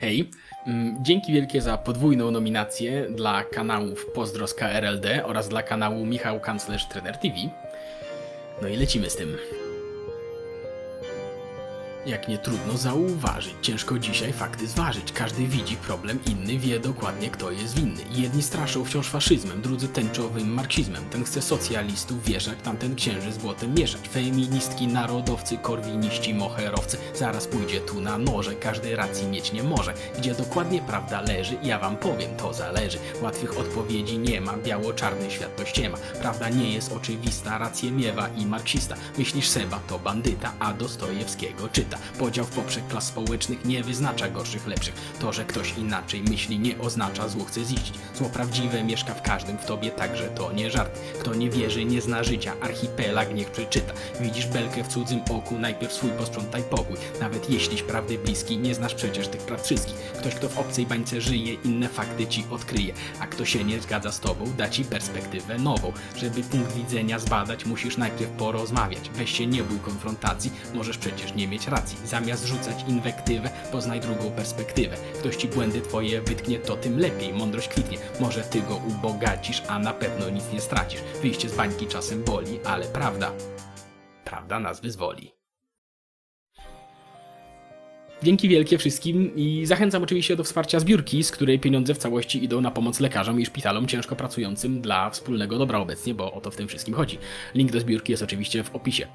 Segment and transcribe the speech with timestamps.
[0.00, 0.30] Hej,
[0.66, 6.40] mm, dzięki wielkie za podwójną nominację dla kanałów Pozdro z KRLD oraz dla kanału Michał
[6.40, 7.34] Kanclerz Trener TV.
[8.62, 9.36] No i lecimy z tym.
[12.06, 15.12] Jak nie trudno zauważyć, ciężko dzisiaj fakty zważyć.
[15.12, 18.02] Każdy widzi problem, inny wie dokładnie kto jest winny.
[18.10, 21.04] Jedni straszą wciąż faszyzmem, drudzy tęczowym marksizmem.
[21.10, 24.08] Ten chce socjalistów wieszać, tamten księży z błotem mieszać.
[24.08, 26.96] Feministki, narodowcy, korwiniści, moherowcy.
[27.14, 29.94] Zaraz pójdzie tu na noże, każdy racji mieć nie może.
[30.18, 32.98] Gdzie dokładnie prawda leży, ja wam powiem, to zależy.
[33.22, 35.98] Łatwych odpowiedzi nie ma, biało-czarny świat to ściema.
[36.20, 38.96] Prawda nie jest oczywista, rację miewa i marksista.
[39.18, 41.89] Myślisz Seba to bandyta, a Dostojewskiego czyta.
[42.18, 44.94] Podział w poprzek klas społecznych nie wyznacza gorszych, lepszych.
[45.20, 47.94] To, że ktoś inaczej myśli, nie oznacza zło chce ziścić.
[48.14, 50.98] Zło prawdziwe mieszka w każdym, w tobie także to nie żart.
[51.20, 53.92] Kto nie wierzy, nie zna życia, archipelag niech przeczyta.
[54.20, 56.96] Widzisz belkę w cudzym oku, najpierw swój posprzątaj pokój.
[57.20, 59.96] Nawet jeśliś prawdy bliski, nie znasz przecież tych praw wszystkich.
[59.96, 62.94] Ktoś, kto w obcej bańce żyje, inne fakty ci odkryje.
[63.20, 65.92] A kto się nie zgadza z tobą, da ci perspektywę nową.
[66.16, 69.10] Żeby punkt widzenia zbadać, musisz najpierw porozmawiać.
[69.14, 71.79] Weź się nie bój konfrontacji, możesz przecież nie mieć racji.
[72.04, 74.96] Zamiast rzucać inwektywę, poznaj drugą perspektywę.
[75.18, 77.98] Ktoś ci błędy twoje wytknie, to tym lepiej, mądrość kwitnie.
[78.20, 81.00] Może ty go ubogacisz, a na pewno nic nie stracisz.
[81.22, 83.32] Wyjście z bańki czasem boli, ale prawda,
[84.24, 85.39] prawda nas wyzwoli.
[88.22, 92.60] Dzięki wielkie wszystkim i zachęcam oczywiście do wsparcia zbiórki, z której pieniądze w całości idą
[92.60, 96.56] na pomoc lekarzom i szpitalom ciężko pracującym dla wspólnego dobra obecnie, bo o to w
[96.56, 97.18] tym wszystkim chodzi.
[97.54, 99.06] Link do zbiórki jest oczywiście w opisie.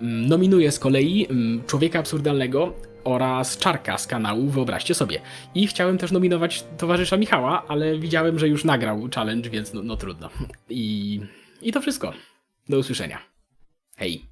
[0.00, 5.20] Mm, Nominuję z kolei mm, Człowieka Absurdalnego oraz Czarka z kanału Wyobraźcie sobie.
[5.54, 9.96] I chciałem też nominować towarzysza Michała, ale widziałem, że już nagrał challenge, więc no, no
[9.96, 10.30] trudno.
[10.70, 11.20] I,
[11.62, 12.12] I to wszystko.
[12.68, 13.18] Do usłyszenia.
[13.96, 14.31] Hej.